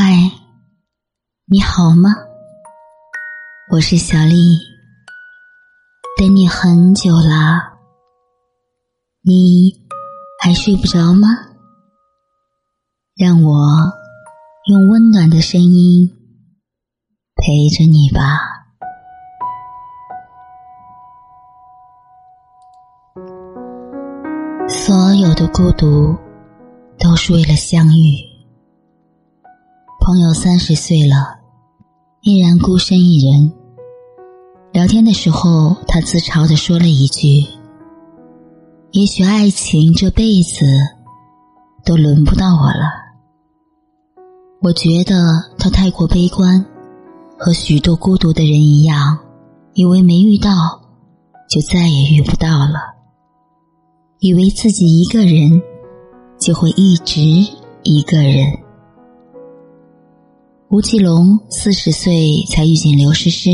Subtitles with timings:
[0.00, 0.14] 嗨，
[1.46, 2.10] 你好吗？
[3.72, 4.56] 我是小丽，
[6.16, 7.72] 等你很久啦。
[9.22, 9.72] 你
[10.40, 11.26] 还睡不着吗？
[13.16, 13.52] 让我
[14.66, 16.08] 用温暖的声音
[17.34, 18.38] 陪着你吧。
[24.68, 26.16] 所有的孤独
[27.00, 28.27] 都是为了相遇。
[30.08, 31.38] 朋友三十岁了，
[32.22, 33.52] 依然孤身一人。
[34.72, 37.44] 聊天的时候，他自嘲的说了一句
[38.92, 40.64] ：“也许爱情这辈子
[41.84, 42.88] 都轮不到我了。”
[44.64, 45.14] 我觉得
[45.58, 46.64] 他太过悲观，
[47.38, 49.18] 和许多孤独的人一样，
[49.74, 50.80] 以为没遇到
[51.50, 52.80] 就再也遇不到了，
[54.20, 55.60] 以为自己一个人
[56.40, 57.20] 就会一直
[57.82, 58.58] 一个人。
[60.70, 63.48] 吴奇隆四十岁才遇见刘诗诗，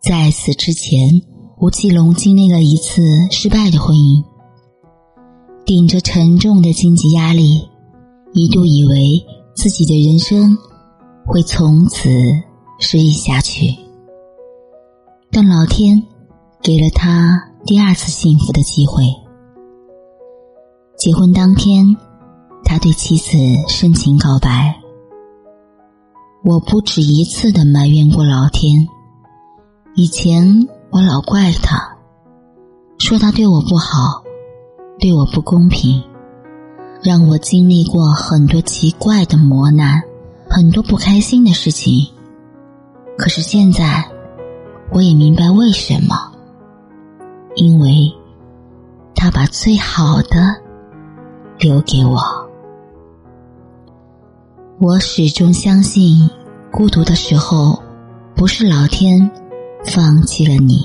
[0.00, 1.20] 在此之前，
[1.58, 4.22] 吴奇隆经历了一次失败的婚姻，
[5.66, 7.68] 顶着沉重的经济压力，
[8.32, 9.20] 一度以为
[9.56, 10.56] 自己的人生
[11.26, 12.08] 会从此
[12.78, 13.74] 失意下去。
[15.32, 16.00] 但老天
[16.62, 19.02] 给了他第二次幸福的机会。
[20.96, 21.84] 结婚当天，
[22.64, 24.80] 他对妻子深情告白。
[26.44, 28.88] 我不止一次的埋怨过老天，
[29.94, 31.96] 以前我老怪他，
[32.98, 34.22] 说他对我不好，
[35.00, 36.00] 对我不公平，
[37.02, 40.00] 让我经历过很多奇怪的磨难，
[40.48, 42.06] 很多不开心的事情。
[43.18, 44.08] 可是现在，
[44.92, 46.14] 我也明白为什么，
[47.56, 48.12] 因为
[49.12, 50.54] 他把最好的
[51.58, 52.47] 留给我。
[54.80, 56.30] 我始终相信，
[56.70, 57.82] 孤独的时候，
[58.36, 59.28] 不是老天
[59.84, 60.78] 放弃了你，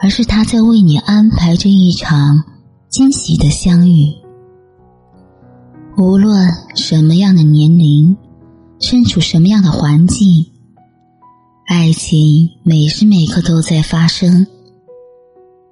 [0.00, 2.42] 而是他在为你安排着一场
[2.88, 4.10] 惊喜的相遇。
[5.98, 8.16] 无论什么样的年龄，
[8.80, 10.26] 身处什么样的环境，
[11.66, 14.46] 爱情每时每刻都在发生，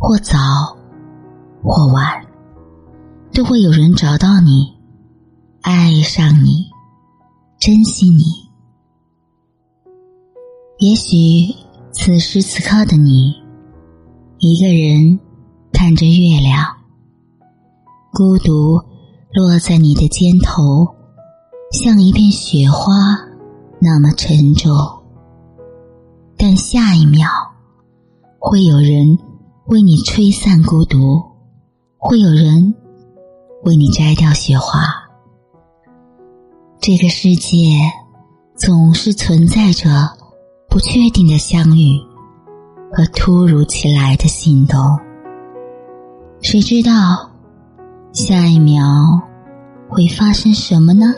[0.00, 0.36] 或早
[1.62, 2.26] 或晚，
[3.32, 4.75] 都会有人找到你。
[5.68, 6.64] 爱上你，
[7.58, 8.22] 珍惜你。
[10.78, 11.52] 也许
[11.90, 13.34] 此时此刻的你，
[14.38, 15.18] 一个人
[15.72, 16.64] 看着月亮，
[18.12, 18.80] 孤独
[19.34, 20.86] 落在你的肩头，
[21.72, 22.94] 像一片雪花
[23.80, 24.72] 那么沉重。
[26.36, 27.28] 但下一秒，
[28.38, 29.18] 会有人
[29.66, 31.20] 为你吹散孤独，
[31.98, 32.72] 会有人
[33.64, 35.05] 为你摘掉雪花。
[36.86, 37.56] 这个世界
[38.54, 39.88] 总是存在着
[40.68, 42.00] 不确定的相遇
[42.92, 44.78] 和突如其来的心动，
[46.40, 47.28] 谁知道
[48.12, 48.84] 下一秒
[49.88, 51.12] 会发生什么呢？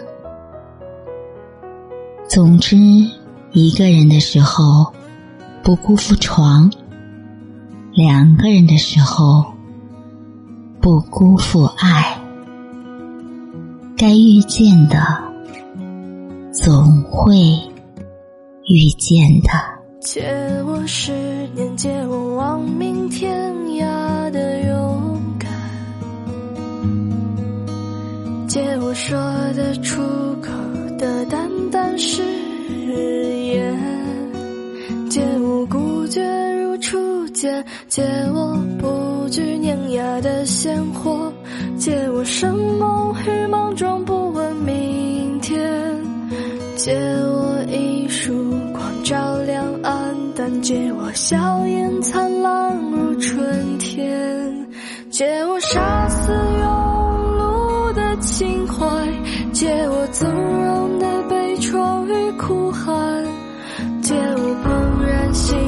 [2.31, 2.75] 总之，
[3.53, 4.91] 一个人的时候
[5.63, 6.73] 不辜负床，
[7.93, 9.45] 两个人的时候
[10.81, 12.19] 不辜负爱，
[13.99, 15.28] 该遇见的。
[16.61, 17.37] 总会
[18.67, 19.49] 遇见的。
[20.01, 20.23] 借
[20.67, 21.13] 我十
[21.55, 25.49] 年，借我亡命天涯的勇敢，
[28.49, 29.17] 借我说
[29.55, 30.03] 得出
[30.43, 30.51] 口
[30.99, 32.25] 的淡淡誓
[33.53, 33.79] 言，
[35.09, 36.21] 借我孤绝
[36.61, 38.03] 如初见，借
[38.35, 41.33] 我不惧碾压的鲜活，
[41.77, 44.18] 借我生猛与莽撞，不
[51.29, 54.67] 笑颜灿烂如春天，
[55.11, 56.65] 借我杀死庸
[57.37, 58.87] 碌的情怀，
[59.53, 63.23] 借我纵容的悲怆与哭喊，
[64.01, 65.59] 借我怦然心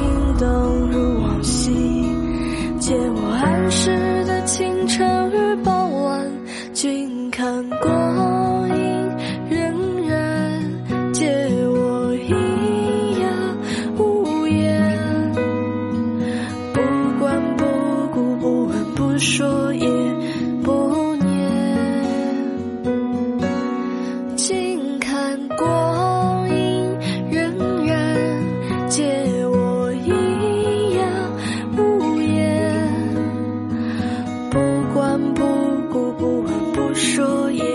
[35.35, 35.43] 不
[35.91, 37.70] 顾不问不说也